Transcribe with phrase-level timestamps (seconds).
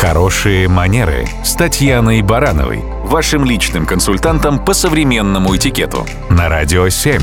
[0.00, 7.20] Хорошие манеры с Татьяной Барановой, вашим личным консультантом по современному этикету на Радио 7.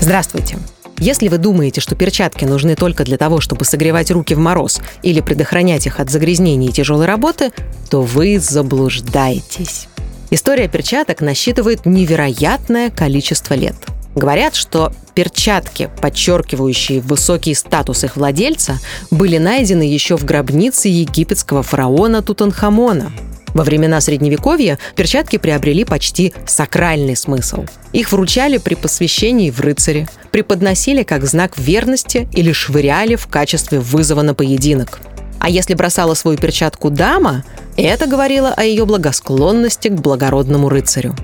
[0.00, 0.56] Здравствуйте.
[0.96, 5.20] Если вы думаете, что перчатки нужны только для того, чтобы согревать руки в мороз или
[5.20, 7.52] предохранять их от загрязнений и тяжелой работы,
[7.90, 9.86] то вы заблуждаетесь.
[10.30, 13.74] История перчаток насчитывает невероятное количество лет–
[14.14, 18.78] Говорят, что перчатки, подчеркивающие высокий статус их владельца,
[19.10, 23.12] были найдены еще в гробнице египетского фараона Тутанхамона.
[23.54, 27.64] Во времена Средневековья перчатки приобрели почти сакральный смысл.
[27.92, 34.22] Их вручали при посвящении в рыцаре, преподносили как знак верности или швыряли в качестве вызова
[34.22, 35.00] на поединок.
[35.40, 37.44] А если бросала свою перчатку дама,
[37.76, 41.16] это говорило о ее благосклонности к благородному рыцарю.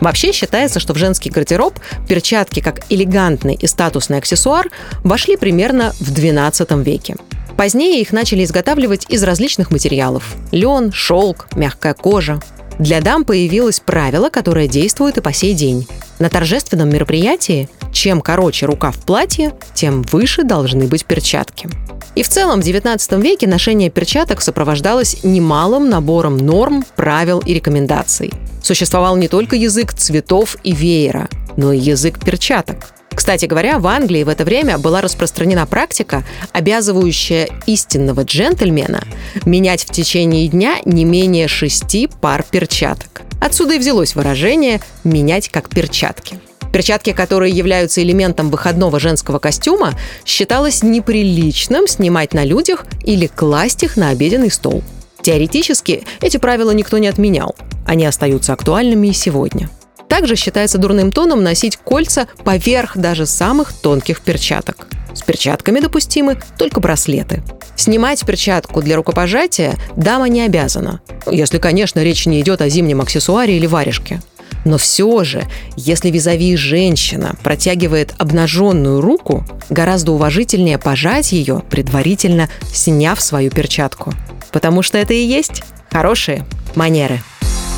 [0.00, 4.70] Вообще считается, что в женский гардероб перчатки как элегантный и статусный аксессуар
[5.02, 7.16] вошли примерно в XII веке.
[7.56, 12.40] Позднее их начали изготавливать из различных материалов– лен, шелк, мягкая кожа.
[12.80, 15.86] Для дам появилось правило, которое действует и по сей день.
[16.18, 21.70] На торжественном мероприятии чем короче рука в платье, тем выше должны быть перчатки.
[22.14, 28.32] И в целом в XIX веке ношение перчаток сопровождалось немалым набором норм, правил и рекомендаций.
[28.62, 32.94] Существовал не только язык цветов и веера, но и язык перчаток.
[33.14, 39.04] Кстати говоря, в Англии в это время была распространена практика, обязывающая истинного джентльмена
[39.44, 43.22] менять в течение дня не менее шести пар перчаток.
[43.40, 46.40] Отсюда и взялось выражение «менять как перчатки».
[46.74, 49.94] Перчатки, которые являются элементом выходного женского костюма,
[50.24, 54.82] считалось неприличным снимать на людях или класть их на обеденный стол.
[55.22, 57.54] Теоретически эти правила никто не отменял.
[57.86, 59.70] Они остаются актуальными и сегодня.
[60.08, 64.88] Также считается дурным тоном носить кольца поверх даже самых тонких перчаток.
[65.14, 67.44] С перчатками допустимы только браслеты.
[67.76, 73.56] Снимать перчатку для рукопожатия дама не обязана, если, конечно, речь не идет о зимнем аксессуаре
[73.56, 74.20] или варежке–
[74.64, 83.20] но все же, если визави женщина протягивает обнаженную руку, гораздо уважительнее пожать ее, предварительно сняв
[83.20, 84.12] свою перчатку.
[84.52, 87.20] Потому что это и есть хорошие манеры.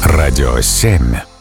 [0.03, 1.36] Радио 7.